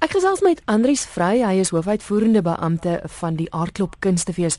Ek 0.00 0.14
gesels 0.16 0.40
met 0.40 0.62
Andrius 0.64 1.02
Vrey, 1.12 1.42
hy 1.44 1.58
is 1.60 1.74
hoofuitvoerende 1.74 2.40
beampte 2.40 2.94
van 3.20 3.34
die 3.36 3.50
Aardklop 3.52 3.98
Kunstefees. 4.00 4.56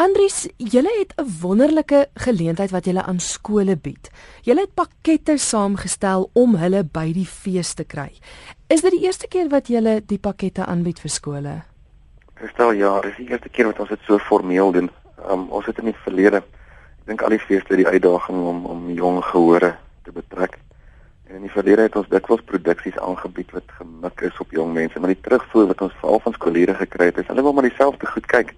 Andrius, 0.00 0.46
julle 0.56 0.88
het 0.96 1.12
'n 1.20 1.28
wonderlike 1.42 2.06
geleentheid 2.24 2.70
wat 2.70 2.84
julle 2.86 3.02
aan 3.02 3.20
skole 3.20 3.76
bied. 3.76 4.08
Julle 4.42 4.60
het 4.60 4.74
pakkette 4.74 5.36
saamgestel 5.36 6.30
om 6.32 6.56
hulle 6.56 6.84
by 6.84 7.12
die 7.12 7.26
fees 7.26 7.74
te 7.74 7.84
kry. 7.84 8.12
Is 8.68 8.80
dit 8.80 8.90
die 8.90 9.04
eerste 9.04 9.28
keer 9.28 9.48
wat 9.50 9.68
julle 9.68 10.00
die 10.06 10.18
pakkette 10.18 10.64
aanbied 10.64 11.00
vir 11.00 11.10
skole? 11.10 11.62
Stel 12.52 12.72
ja, 12.72 13.00
dis 13.00 13.16
die 13.16 13.28
eerste 13.28 13.48
keer 13.48 13.66
wat 13.66 13.80
ons 13.80 13.88
dit 13.88 14.00
so 14.06 14.18
formeel 14.18 14.72
doen. 14.72 14.90
Um, 15.30 15.50
ons 15.50 15.66
het 15.66 15.78
in 15.78 15.84
die 15.84 16.00
verlede, 16.04 16.36
ek 16.36 17.06
dink 17.06 17.22
al 17.22 17.28
die 17.28 17.44
feeste 17.44 17.76
die 17.76 17.86
uitdaging 17.86 18.38
om 18.40 18.66
om 18.66 18.90
jong 18.90 19.22
gehore 19.24 19.76
te 20.04 20.12
betrek. 20.12 20.58
En 21.28 21.34
in 21.34 21.42
die 21.44 21.52
verlede 21.52 21.84
het 21.84 21.96
ons 21.96 22.08
dikwels 22.08 22.40
produksies 22.48 22.96
aangebied 23.04 23.50
wat 23.52 23.72
gemik 23.76 24.20
is 24.24 24.36
op 24.40 24.52
jong 24.56 24.70
mense, 24.72 25.00
maar 25.00 25.12
die 25.12 25.20
terugvoer 25.20 25.66
wat 25.68 25.82
ons 25.84 25.96
veral 26.00 26.22
van 26.24 26.32
skoolleerders 26.32 26.78
gekry 26.80 27.10
het, 27.10 27.18
is 27.20 27.26
hulle 27.28 27.42
wil 27.44 27.52
maar 27.52 27.66
dieselfde 27.68 28.08
goed 28.08 28.28
kyk 28.30 28.54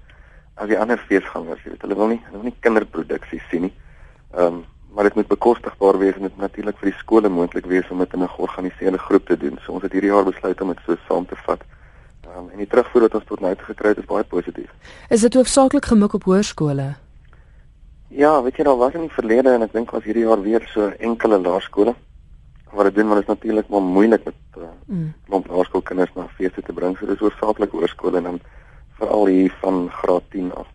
as 0.54 0.68
die 0.70 0.78
ander 0.78 1.00
feesgangers, 1.08 1.64
jy 1.64 1.72
weet. 1.72 1.82
Hulle 1.82 1.96
wil 1.98 2.12
nie 2.12 2.20
hulle 2.28 2.36
wil 2.36 2.46
nie 2.46 2.60
kinderproduksies 2.66 3.48
sien 3.50 3.66
nie. 3.66 3.72
Ehm 4.36 4.60
um, 4.60 4.60
maar 4.90 5.06
dit 5.06 5.14
moet 5.14 5.28
bekostigbaar 5.30 5.98
wees 5.98 6.16
en 6.18 6.24
dit 6.26 6.38
natuurlik 6.42 6.78
vir 6.80 6.88
die 6.88 6.98
skole 6.98 7.28
moontlik 7.30 7.66
wees 7.70 7.90
om 7.94 8.00
dit 8.02 8.14
in 8.14 8.22
'n 8.22 8.28
georganiseerde 8.28 8.98
groep 8.98 9.26
te 9.26 9.36
doen. 9.36 9.58
So 9.62 9.72
ons 9.72 9.82
het 9.82 9.92
hierdie 9.92 10.10
jaar 10.10 10.24
besluit 10.24 10.60
om 10.60 10.68
dit 10.68 10.80
so 10.86 10.96
saam 11.08 11.26
te 11.26 11.36
vat. 11.46 11.62
Ehm 12.26 12.38
um, 12.38 12.50
en 12.50 12.58
die 12.58 12.66
terugvoer 12.66 13.02
wat 13.02 13.14
ons 13.14 13.24
tot 13.24 13.40
nou 13.40 13.54
toe 13.54 13.64
gekry 13.64 13.88
het 13.88 13.98
is 13.98 14.04
baie 14.04 14.24
positief. 14.24 14.70
Is 15.08 15.20
dit 15.20 15.34
hoofsaaklik 15.34 15.84
gemik 15.84 16.14
op 16.14 16.24
hoërskole? 16.24 16.94
Ja, 18.08 18.42
weet 18.42 18.56
jy, 18.56 18.64
daar 18.64 18.76
was 18.76 18.94
in 18.94 19.00
die 19.00 19.16
verlede 19.18 19.50
en 19.50 19.62
ek 19.62 19.72
dink 19.72 19.90
was 19.90 20.04
hierdie 20.04 20.26
jaar 20.26 20.42
weer 20.42 20.62
so 20.74 20.92
enkele 20.98 21.38
laerskole 21.38 21.94
wat 22.72 22.84
dit 22.84 22.94
doen 22.94 23.08
want 23.08 23.20
dit 23.20 23.28
is 23.28 23.34
natuurlik 23.34 23.68
maar 23.68 23.82
moeilik 23.82 24.24
met 24.24 24.34
uh, 24.58 24.64
mm. 24.86 25.12
klomp 25.28 25.46
laerskoolkinders 25.46 26.12
na 26.14 26.28
feeste 26.36 26.62
te 26.62 26.72
bring. 26.72 26.98
So 26.98 27.06
dis 27.06 27.22
oorsaaklik 27.22 27.70
hoërskole 27.70 28.16
en 28.16 28.28
dan 28.28 28.40
veral 28.98 29.26
hier 29.26 29.56
van 29.60 29.88
graad 29.90 30.22
10 30.30 30.54
af. 30.54 30.68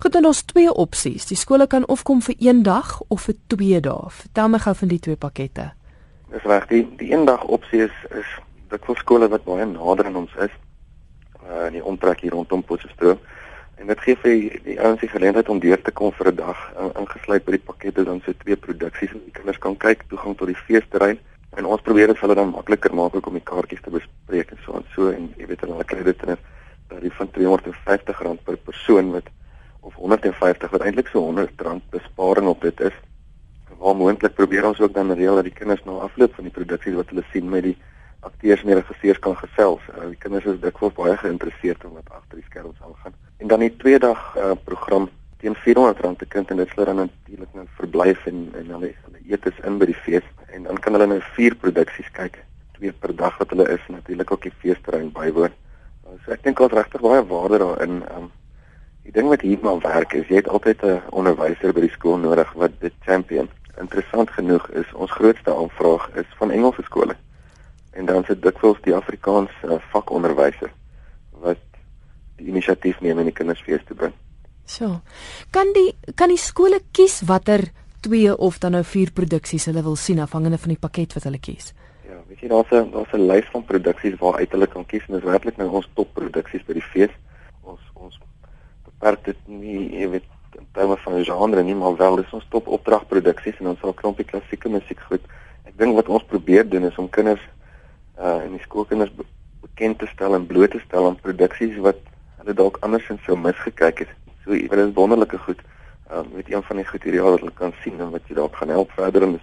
Goed, 0.00 0.12
dan 0.12 0.24
ons 0.24 0.42
twee 0.42 0.72
opsies. 0.72 1.26
Die 1.28 1.36
skole 1.36 1.66
kan 1.66 1.84
of 1.86 2.02
kom 2.08 2.22
vir 2.24 2.34
een 2.38 2.62
dag 2.62 3.00
of 3.08 3.26
vir 3.28 3.36
twee 3.52 3.80
dae. 3.84 4.08
Vertel 4.08 4.48
my 4.48 4.60
gou 4.62 4.74
van 4.74 4.88
die 4.88 4.98
twee 4.98 5.16
pakkette. 5.16 5.66
Dis 6.32 6.46
reg. 6.48 6.66
Die 6.70 6.86
die 6.96 7.10
een 7.12 7.26
dag 7.28 7.44
opsie 7.44 7.82
is 7.84 7.96
is 8.16 8.30
vir 8.70 8.96
skole 8.96 9.28
wat 9.28 9.44
baie 9.44 9.66
nader 9.66 10.08
aan 10.08 10.16
ons 10.22 10.34
is. 10.40 10.54
Uh 11.44 11.66
in 11.66 11.76
die 11.80 11.84
omtrek 11.84 12.22
hier 12.24 12.32
rondom 12.32 12.62
Potchefstroom. 12.64 13.18
En 13.80 13.88
dit 13.88 14.00
gee 14.04 14.16
vir 14.22 14.30
die, 14.30 14.60
die 14.64 14.76
ouens 14.80 15.00
die 15.00 15.08
geleentheid 15.08 15.48
om 15.48 15.60
deur 15.60 15.80
te 15.80 15.92
kom 15.96 16.12
vir 16.12 16.28
'n 16.28 16.36
dag 16.36 16.58
ingesluit 17.00 17.44
by 17.44 17.52
die 17.56 17.66
pakkette 17.68 18.04
dan 18.04 18.20
so 18.24 18.32
twee 18.44 18.56
produksies 18.56 19.12
wat 19.12 19.24
die 19.24 19.36
kinders 19.38 19.58
kan 19.58 19.76
kyk, 19.76 20.04
toegang 20.08 20.36
tot 20.36 20.52
die 20.52 20.62
feesterrein. 20.66 21.18
En 21.56 21.64
ons 21.64 21.80
probeer 21.80 22.12
dit 22.12 22.18
vir 22.18 22.28
hulle 22.28 22.40
dan 22.40 22.52
makliker 22.52 22.94
maak 22.94 23.26
om 23.26 23.38
die 23.38 23.48
kaartjies 23.52 23.80
te 23.82 23.90
bespreek 23.90 24.50
en 24.52 24.60
so 24.64 24.76
en 24.76 24.84
so 24.94 25.08
en 25.10 25.32
jy 25.38 25.46
weet 25.46 25.64
hulle 25.64 25.84
kry 25.84 26.02
dit 26.04 26.22
in 26.26 26.32
'n 26.36 26.38
tarief 26.88 27.16
van 27.16 27.30
R350 27.32 28.44
per 28.44 28.56
persoon 28.56 29.12
wat 29.12 29.32
of 29.80 29.94
150 29.94 30.70
wat 30.70 30.84
eintlik 30.84 31.08
so 31.08 31.24
R100 31.32 31.80
besparing 31.90 32.48
op 32.48 32.60
dit 32.60 32.80
is. 32.80 32.96
Waar 33.78 33.96
moontlik 33.96 34.34
probeer 34.34 34.66
ons 34.66 34.80
ook 34.80 34.92
dan 34.92 35.12
reël 35.12 35.34
dat 35.34 35.48
die 35.48 35.56
kinders 35.56 35.84
na 35.84 35.92
afloop 35.92 36.34
van 36.34 36.44
die 36.44 36.52
produksies 36.52 36.94
wat 36.94 37.08
hulle 37.08 37.24
sien 37.32 37.48
met 37.48 37.62
die 37.62 37.76
akteurs 38.20 38.62
en 38.62 38.74
regisseurs 38.74 39.18
kan 39.18 39.36
gesels. 39.36 39.80
Uh, 39.96 40.08
die 40.12 40.20
kinders 40.20 40.44
is 40.44 40.60
dikwels 40.60 40.92
baie 40.92 41.16
geïnteresseerd 41.16 41.84
in 41.84 41.96
wat 41.96 42.10
agter 42.12 42.36
die 42.36 42.48
skerms 42.50 42.76
aangaan. 42.84 43.29
En 43.40 43.48
dan 43.48 43.62
die 43.64 43.76
twee 43.76 43.98
dag 43.98 44.36
uh, 44.36 44.52
program 44.64 45.08
teen 45.40 45.56
R400 45.56 46.16
per 46.16 46.28
kind 46.28 46.50
en 46.50 46.56
dit 46.60 46.68
sluit 46.68 46.86
dan 46.86 46.96
natuurlik 46.96 47.52
nou 47.56 47.64
verblyf 47.78 48.26
en 48.28 48.40
en 48.52 48.72
hulle 48.74 48.90
hulle 49.04 49.20
eetes 49.32 49.60
in 49.64 49.78
by 49.80 49.86
die 49.88 50.00
fees 50.04 50.26
en 50.52 50.66
dan 50.68 50.80
kan 50.84 50.92
hulle 50.96 51.06
nou 51.08 51.20
vier 51.36 51.54
produksies 51.62 52.10
kyk, 52.18 52.36
twee 52.76 52.92
per 52.92 53.14
dag 53.16 53.38
wat 53.40 53.54
hulle 53.54 53.64
is 53.72 53.86
natuurlik 53.88 54.32
ook 54.34 54.42
die 54.44 54.52
feesterrein 54.64 55.08
bywoon. 55.16 55.54
Uh, 56.04 56.18
so 56.24 56.34
ek 56.36 56.44
dink 56.44 56.60
daar's 56.60 56.76
regtig 56.76 57.04
baie 57.06 57.22
waarde 57.30 57.62
daarin. 57.62 58.02
Um, 58.16 58.26
die 59.08 59.14
ding 59.16 59.30
wat 59.32 59.46
hier 59.46 59.62
maar 59.64 59.80
werk 59.86 60.12
is 60.18 60.28
jy 60.28 60.42
het 60.42 60.50
altyd 60.52 60.84
'n 60.84 61.00
onderwyser 61.22 61.72
by 61.72 61.86
die 61.86 61.94
skool 61.96 62.20
nodig 62.20 62.52
wat 62.60 62.76
dit 62.84 62.92
champion. 63.08 63.48
Interessant 63.80 64.30
genoeg 64.36 64.68
is 64.82 64.92
ons 64.92 65.16
grootste 65.16 65.54
aanvraag 65.54 66.10
is 66.24 66.28
van 66.36 66.50
Engelse 66.50 66.84
skole 66.84 67.16
en 67.96 68.04
dan 68.04 68.24
sit 68.24 68.42
dikwels 68.42 68.84
die 68.84 68.94
Afrikaans 68.94 69.50
uh, 69.64 69.80
vakonderwyser 69.96 70.68
wat 70.68 70.68
die 70.68 70.79
inisiatief 72.46 73.00
neem 73.00 73.18
en 73.18 73.30
die 73.30 73.36
kinders 73.36 73.62
fees 73.66 73.84
te 73.86 73.94
bring. 73.94 74.12
So. 74.64 75.00
Kan 75.50 75.72
die 75.74 75.92
kan 76.14 76.30
die 76.30 76.38
skole 76.38 76.80
kies 76.92 77.20
watter 77.26 77.70
twee 78.00 78.32
of 78.36 78.58
dan 78.58 78.76
nou 78.76 78.84
vier 78.86 79.10
produksies 79.12 79.66
hulle 79.68 79.82
wil 79.82 79.96
sien 79.96 80.20
afhangende 80.22 80.58
van 80.58 80.74
die 80.74 80.80
pakket 80.80 81.16
wat 81.16 81.26
hulle 81.28 81.40
kies? 81.42 81.72
Ja, 82.06 82.20
weet 82.28 82.40
jy 82.40 82.48
daar's 82.48 82.70
'n 82.70 82.90
daar's 82.90 83.12
'n 83.12 83.26
lys 83.26 83.48
van 83.52 83.64
produksies 83.64 84.18
waaruit 84.18 84.52
hulle 84.52 84.66
kan 84.66 84.86
kies 84.86 85.02
en 85.08 85.14
dit 85.14 85.22
is 85.22 85.30
werklik 85.30 85.56
nou 85.56 85.68
ons 85.68 85.88
top 85.94 86.14
produksies 86.14 86.64
by 86.66 86.72
die 86.72 86.88
fees. 86.92 87.10
Ons 87.62 87.80
ons 87.94 88.18
beperk 88.84 89.24
dit 89.24 89.36
nie, 89.48 90.00
jy 90.00 90.08
weet, 90.08 90.28
in 90.58 90.66
terme 90.72 90.96
van 90.96 91.24
genre 91.24 91.62
nie, 91.62 91.74
maar 91.74 91.96
wel 91.96 92.16
dis 92.16 92.32
ons 92.32 92.46
top 92.48 92.68
opdragproduksies 92.68 93.60
en 93.60 93.66
ons 93.66 93.80
sal 93.80 93.92
klompie 93.92 94.24
klassieke 94.24 94.68
musiek 94.68 95.00
goed. 95.00 95.20
Ek 95.64 95.76
dink 95.76 95.94
wat 95.94 96.08
ons 96.08 96.24
probeer 96.24 96.68
doen 96.68 96.84
is 96.84 96.98
om 96.98 97.08
kinders 97.08 97.42
uh 98.18 98.38
en 98.44 98.52
die 98.52 98.62
skoolkinders 98.62 99.12
be 99.16 99.24
bekend 99.60 99.98
te 99.98 100.06
stel 100.06 100.34
en 100.34 100.46
bloot 100.46 100.70
te 100.70 100.80
stel 100.86 101.06
aan 101.06 101.20
produksies 101.20 101.76
wat 101.78 101.96
hulle 102.42 102.54
dalk 102.54 102.78
andersins 102.86 103.22
sou 103.24 103.36
misgekyk 103.36 104.04
het. 104.04 104.14
So 104.44 104.56
dit 104.56 104.72
is 104.72 104.94
wonderlike 104.94 105.38
goed. 105.38 105.60
Um 106.10 106.32
met 106.34 106.50
een 106.50 106.62
van 106.62 106.76
die 106.76 106.86
goed 106.86 107.02
hierdie 107.02 107.20
jaar 107.20 107.36
wat 107.36 107.44
hulle 107.44 107.58
kan 107.62 107.74
sien 107.82 108.00
en 108.00 108.10
wat 108.10 108.26
jy 108.28 108.34
dalk 108.34 108.56
gaan 108.56 108.72
help 108.74 108.90
verder 108.96 109.22
en 109.22 109.38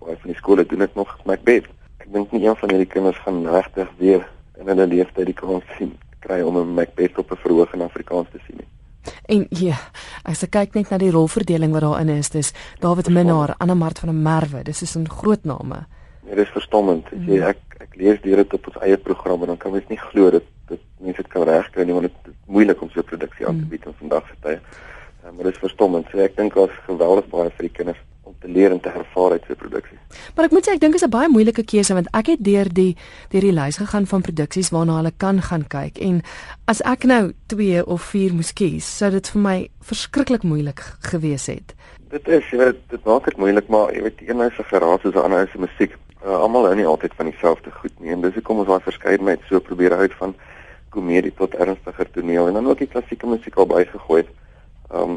baie 0.00 0.16
van 0.16 0.30
die 0.30 0.38
skole 0.38 0.66
doen 0.66 0.84
dit 0.84 0.94
nog 0.94 1.16
bed. 1.44 1.66
Ek 1.98 2.12
dink 2.12 2.32
nie 2.32 2.46
een 2.46 2.56
van 2.56 2.70
hierdie 2.70 2.92
kinders 2.94 3.18
gaan 3.24 3.46
regtig 3.46 3.90
weer 3.98 4.26
in 4.60 4.70
hulle 4.70 4.86
lewenstyd 4.86 5.26
die 5.26 5.34
kans 5.34 5.64
sien 5.78 5.96
kry 6.26 6.40
om 6.42 6.56
'n 6.58 6.74
Macbeth 6.74 7.18
op 7.18 7.30
'n 7.30 7.42
verhoog 7.44 7.74
in 7.74 7.82
Afrikaans 7.82 8.28
te 8.32 8.40
sien 8.46 8.56
nie. 8.56 8.68
En 9.26 9.46
ja, 9.50 9.76
as 10.22 10.42
ek 10.42 10.50
kyk 10.50 10.74
net 10.74 10.90
na 10.90 10.98
die 10.98 11.10
rolverdeling 11.10 11.72
wat 11.72 11.82
daarin 11.82 12.08
is, 12.08 12.30
dis 12.30 12.52
David 12.80 13.08
Minnar, 13.08 13.54
Anna 13.58 13.74
Mart 13.74 13.98
van 13.98 14.08
der 14.08 14.18
Merwe, 14.18 14.62
dis 14.62 14.82
is 14.82 14.96
'n 14.96 15.08
groot 15.08 15.44
name. 15.44 15.86
Ja, 16.28 16.34
dit 16.34 16.46
is 16.46 16.52
verstommend. 16.52 17.06
Jy 17.26 17.40
ek 17.40 17.48
ek 17.48 17.65
lees 17.96 18.20
deur 18.22 18.42
dit 18.42 18.56
op 18.58 18.66
ons 18.70 18.82
eie 18.84 18.96
program 18.96 19.44
en 19.44 19.54
dan 19.54 19.60
kan 19.62 19.72
mens 19.72 19.88
nie 19.92 20.00
glo 20.00 20.30
dat 20.30 20.42
dit 20.68 20.82
mense 20.98 21.22
dit 21.22 21.32
kan 21.32 21.46
regkry 21.48 21.86
nie 21.86 21.96
want 21.96 22.08
dit 22.08 22.32
is 22.32 22.36
moeilik 22.46 22.82
om 22.82 22.90
so 22.90 23.00
'n 23.00 23.10
produksie 23.12 23.46
aan 23.46 23.60
te 23.60 23.70
bied 23.70 23.86
in 23.86 23.94
vandag 23.98 24.26
se 24.28 24.36
tye. 24.40 24.58
Uh, 25.24 25.30
maar 25.34 25.44
dit 25.44 25.54
is 25.54 25.64
verstommend. 25.64 26.06
So 26.10 26.18
ek 26.18 26.36
dink 26.36 26.54
daar's 26.54 26.76
geweldig 26.86 27.26
baie 27.28 27.50
vir 27.50 27.68
die 27.68 27.76
kinders 27.78 28.02
om 28.22 28.34
te 28.40 28.48
leer 28.48 28.70
en 28.70 28.80
te 28.80 28.88
ervaar 28.88 29.32
uit 29.32 29.44
so 29.46 29.52
'n 29.52 29.56
produksie. 29.56 29.98
Maar 30.34 30.44
ek 30.44 30.50
moet 30.50 30.66
sê 30.66 30.72
ek 30.72 30.80
dink 30.80 30.92
dit 30.92 31.02
is 31.02 31.06
'n 31.06 31.10
baie 31.10 31.28
moeilike 31.28 31.64
keuse 31.64 31.94
want 31.94 32.08
ek 32.12 32.26
het 32.26 32.44
deur 32.44 32.68
die 32.72 32.96
deur 33.30 33.40
die 33.40 33.52
lys 33.52 33.76
gegaan 33.76 34.06
van 34.06 34.22
produksies 34.22 34.70
waarna 34.70 34.96
hulle 34.96 35.12
kan 35.16 35.42
gaan 35.42 35.66
kyk 35.66 35.98
en 35.98 36.22
as 36.66 36.80
ek 36.82 37.04
nou 37.04 37.32
2 37.46 37.86
of 37.86 38.02
4 38.02 38.34
moes 38.34 38.52
kies, 38.52 38.96
sou 38.98 39.10
dit 39.10 39.28
vir 39.28 39.42
my 39.42 39.68
verskriklik 39.80 40.42
moeilik 40.42 40.80
gewees 41.00 41.46
het. 41.46 41.74
Dit 42.10 42.28
is, 42.28 42.44
jy 42.50 42.58
weet, 42.58 42.76
dit 42.88 43.04
maak 43.04 43.24
dit 43.24 43.36
moeilik, 43.36 43.68
maar 43.68 43.92
jy 43.92 44.02
weet, 44.02 44.18
die 44.18 44.28
een 44.30 44.40
is 44.40 44.58
'n 44.58 44.64
geraas 44.64 45.00
soos 45.00 45.14
'n 45.14 45.18
ander 45.18 45.42
is 45.42 45.54
musiek 45.54 45.96
uh, 46.26 46.40
almal 46.42 46.66
hou 46.68 46.74
nie 46.74 46.88
altyd 46.88 47.14
van 47.16 47.30
dieselfde 47.30 47.70
goed 47.70 47.94
nie 48.02 48.12
en 48.14 48.24
dis 48.24 48.34
hoekom 48.38 48.64
ons 48.64 48.68
daai 48.70 48.82
verskeidenheid 48.88 49.46
so 49.48 49.60
probeer 49.60 49.96
uit 50.02 50.12
van 50.18 50.34
komedie 50.96 51.32
tot 51.38 51.54
ernstiger 51.54 52.10
toneel 52.10 52.50
en 52.50 52.58
dan 52.58 52.68
ook 52.70 52.82
die 52.82 52.90
klassieke 52.90 53.28
musiek 53.30 53.56
al 53.56 53.70
bygegooi 53.72 54.22
het. 54.24 54.36
Ehm 54.90 55.16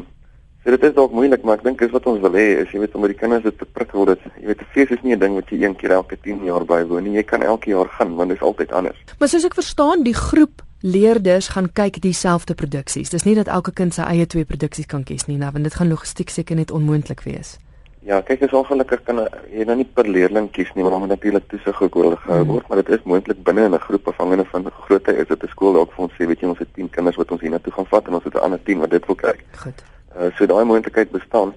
so 0.60 0.70
dit 0.74 0.82
is 0.84 0.92
dalk 0.92 1.12
moeilik 1.16 1.44
maar 1.44 1.56
ek 1.56 1.62
dink 1.64 1.78
dis 1.80 1.92
wat 1.94 2.06
ons 2.10 2.20
wil 2.20 2.34
hê 2.36 2.48
is 2.60 2.72
jy 2.74 2.82
weet 2.82 2.94
om 2.94 3.06
die 3.08 3.16
kinders 3.16 3.46
dit 3.46 3.54
te 3.58 3.64
prikkel 3.64 4.04
dat 4.10 4.24
jy 4.36 4.50
weet 4.50 4.60
'n 4.60 4.72
fees 4.74 4.90
is 4.96 5.02
nie 5.02 5.14
'n 5.16 5.22
ding 5.22 5.34
wat 5.34 5.48
jy 5.48 5.62
een 5.62 5.76
keer 5.76 5.94
elke 5.96 6.16
10 6.20 6.44
jaar 6.44 6.64
bywoon 6.64 7.04
nie 7.04 7.16
jy 7.16 7.22
kan 7.22 7.42
elke 7.42 7.70
jaar 7.70 7.88
gaan 7.88 8.14
want 8.16 8.28
dit 8.28 8.36
is 8.36 8.44
altyd 8.44 8.72
anders. 8.72 8.98
Maar 9.18 9.28
soos 9.28 9.44
ek 9.44 9.54
verstaan 9.54 10.02
die 10.02 10.14
groep 10.14 10.62
leerders 10.80 11.48
gaan 11.48 11.72
kyk 11.72 12.00
dieselfde 12.00 12.54
produksies. 12.54 13.10
Dis 13.10 13.24
nie 13.24 13.34
dat 13.34 13.48
elke 13.48 13.72
kind 13.72 13.94
sy 13.94 14.02
eie 14.02 14.26
twee 14.26 14.44
produksies 14.44 14.86
kan 14.86 15.04
kies 15.04 15.26
nie, 15.26 15.36
nou 15.36 15.50
want 15.52 15.64
dit 15.64 15.74
gaan 15.74 15.88
logistiek 15.88 16.30
seker 16.30 16.56
net 16.56 16.70
onmoontlik 16.70 17.20
wees. 17.20 17.58
Ja, 18.00 18.22
kyk, 18.24 18.40
is 18.46 18.54
ongelukkig 18.56 19.02
kan 19.04 19.18
jy 19.52 19.64
nou 19.68 19.74
nie 19.76 19.84
per 19.84 20.06
leerling 20.08 20.46
kies 20.56 20.70
nie, 20.72 20.82
maar 20.82 20.94
dan 20.94 21.02
moet 21.02 21.12
natuurlik 21.12 21.48
toesig 21.50 21.76
gehou 21.76 22.14
gehou 22.22 22.44
word, 22.48 22.68
maar 22.68 22.80
dit 22.80 22.94
is 22.96 23.02
moontlik 23.04 23.42
binne 23.44 23.66
in 23.68 23.74
'n 23.76 23.86
groep 23.86 24.08
afhangende 24.08 24.46
van 24.52 24.62
die 24.62 24.72
grootte 24.86 25.12
is 25.12 25.28
dit 25.28 25.42
'n 25.44 25.48
skool 25.48 25.72
dalk 25.72 25.92
vir 25.92 26.04
ons 26.04 26.12
sê, 26.12 26.26
weet 26.26 26.40
jy, 26.40 26.48
ons 26.48 26.58
het 26.58 26.72
10 26.74 26.88
kinders 26.90 27.16
wat 27.16 27.30
ons 27.30 27.40
hiernatoe 27.40 27.72
gaan 27.72 27.86
vat 27.86 28.06
en 28.08 28.14
ons 28.14 28.24
het 28.24 28.34
'n 28.34 28.44
ander 28.46 28.62
10 28.62 28.78
wat 28.78 28.90
dit 28.90 29.06
wil 29.06 29.16
kyk. 29.16 29.44
Goed. 29.56 29.84
Uh 30.16 30.30
so 30.36 30.46
daai 30.46 30.64
moontlikheid 30.64 31.10
bestaan. 31.10 31.52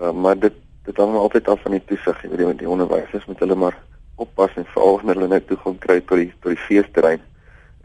Uh 0.00 0.12
maar 0.12 0.38
dit 0.38 0.52
dit 0.84 0.96
hang 0.96 1.14
altyd 1.14 1.48
af 1.48 1.60
van 1.62 1.72
die 1.72 1.84
toesig, 1.84 2.22
jy 2.22 2.28
weet, 2.28 2.38
die, 2.38 2.54
die 2.54 2.68
onderwysers 2.68 3.26
moet 3.26 3.38
hulle 3.38 3.54
maar 3.54 3.76
oppas 4.16 4.50
en 4.56 4.64
veral 4.64 4.96
wanneer 4.96 5.14
hulle 5.14 5.28
net 5.28 5.46
toegang 5.46 5.78
kry 5.78 6.00
tot 6.00 6.18
die 6.18 6.32
tot 6.40 6.52
die 6.52 6.64
feesterrein. 6.66 7.20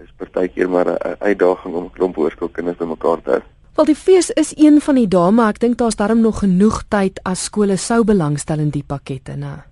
Is 0.04 0.12
partykeer 0.18 0.70
maar 0.70 0.88
'n 0.92 1.16
uitdaging 1.20 1.76
om 1.76 1.84
'n 1.86 1.92
klomp 1.92 2.16
hoërskoolkinders 2.16 2.78
bymekaar 2.78 3.22
te 3.22 3.30
hou. 3.30 3.42
Wel 3.74 3.88
die 3.90 3.98
fees 3.98 4.28
is 4.30 4.54
een 4.58 4.82
van 4.86 4.96
die 5.00 5.08
dae, 5.10 5.32
maar 5.34 5.56
ek 5.56 5.60
dink 5.64 5.80
daar's 5.80 5.96
darm 5.98 6.20
nog 6.22 6.44
genoeg 6.44 6.76
tyd 6.94 7.18
as 7.26 7.50
skole 7.50 7.74
sou 7.82 8.04
belangstel 8.06 8.62
in 8.62 8.70
die 8.70 8.86
pakkette, 8.86 9.34
né? 9.34 9.66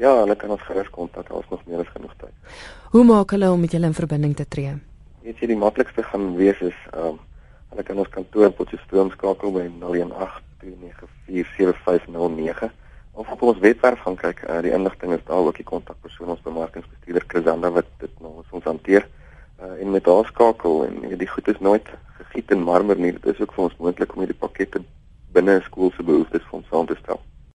Ja, 0.00 0.16
hulle 0.22 0.32
kan 0.40 0.48
ons 0.54 0.64
gerus 0.64 0.88
kontak, 0.94 1.28
daar's 1.28 1.50
nog 1.52 1.60
meer 1.68 1.84
as 1.84 1.90
genoeg 1.92 2.14
tyd. 2.16 2.32
Hoe 2.94 3.04
maak 3.04 3.36
hulle 3.36 3.52
om 3.52 3.60
met 3.60 3.76
julle 3.76 3.92
in 3.92 3.98
verbinding 3.98 4.32
te 4.38 4.46
tree? 4.48 4.72
Weet 5.26 5.36
jy 5.42 5.46
die 5.50 5.58
maklikste 5.60 6.02
gaan 6.06 6.32
wees 6.38 6.60
is 6.64 6.78
ehm 6.94 7.10
um, 7.10 7.18
hulle 7.74 7.84
kan 7.84 8.00
ons 8.00 8.14
kantoor 8.14 8.48
op 8.48 8.56
Potchefstroom 8.56 9.10
skakel 9.12 9.52
by 9.52 9.68
018247509 9.84 12.72
of 13.20 13.28
op 13.36 13.40
ons 13.50 13.60
webwerf 13.60 14.00
gaan 14.06 14.16
kyk. 14.16 14.40
Uh, 14.48 14.64
die 14.64 14.72
inligting 14.72 15.12
is 15.12 15.20
daar 15.28 15.44
ook 15.50 15.60
die 15.60 15.70
kontakpersoon 15.74 16.32
ons 16.38 16.46
bemarkingsbestuurder 16.46 17.28
Chrisanda 17.28 17.68
wat 17.76 17.88
dit 18.00 18.14
nou 18.24 18.32
ons 18.40 18.64
hanteer. 18.64 19.04
uh, 19.60 19.80
en 19.80 19.90
met 19.90 20.06
haar 20.06 20.24
skakel 20.32 20.86
en 20.86 21.18
die 21.18 21.28
goed 21.28 21.48
is 21.48 21.60
nooit 21.60 21.88
gegiet 22.36 22.50
in 22.50 22.62
marmer 22.62 22.98
nie. 22.98 23.12
Dit 23.12 23.26
is 23.34 23.40
ook 23.40 23.54
vir 23.56 23.64
ons 23.64 23.76
moontlik 23.80 24.12
om 24.14 24.20
hierdie 24.24 24.36
pakkette 24.36 24.82
binne 25.32 25.56
'n 25.56 25.62
skool 25.62 25.90
se 25.96 26.02
behoeftes 26.02 26.44
vir 26.48 26.58
ons 26.58 26.68
saam 26.70 26.86
te 26.86 26.96
stel. 27.00 27.20